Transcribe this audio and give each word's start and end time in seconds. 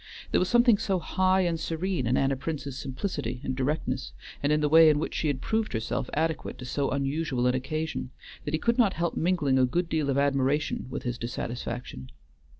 There 0.31 0.39
was 0.39 0.49
something 0.49 0.79
so 0.79 0.97
high 0.97 1.41
and 1.41 1.59
serene 1.59 2.07
in 2.07 2.17
Anna 2.17 2.35
Prince's 2.35 2.75
simplicity 2.75 3.39
and 3.43 3.55
directness, 3.55 4.13
and 4.41 4.51
in 4.51 4.59
the 4.59 4.67
way 4.67 4.89
in 4.89 4.97
which 4.97 5.13
she 5.13 5.27
had 5.27 5.41
proved 5.43 5.73
herself 5.73 6.09
adequate 6.15 6.57
to 6.57 6.65
so 6.65 6.89
unusual 6.89 7.45
an 7.45 7.53
occasion, 7.53 8.09
that 8.43 8.55
he 8.55 8.57
could 8.57 8.79
not 8.79 8.93
help 8.93 9.15
mingling 9.15 9.59
a 9.59 9.65
good 9.67 9.89
deal 9.89 10.09
of 10.09 10.17
admiration 10.17 10.87
with 10.89 11.03
his 11.03 11.19
dissatisfaction. 11.19 12.09